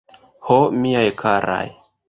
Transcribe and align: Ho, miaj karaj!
Ho, 0.47 0.57
miaj 0.79 1.05
karaj! 1.23 1.73